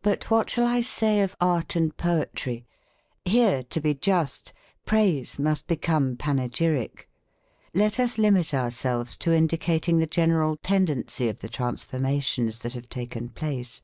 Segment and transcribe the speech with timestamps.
[0.00, 2.68] But what shall I say of art and poetry?
[3.24, 4.52] Here to be just,
[4.86, 7.10] praise must become panegyric.
[7.74, 13.30] Let us limit ourselves to indicating the general tendency of the transformations that have taken
[13.30, 13.82] place.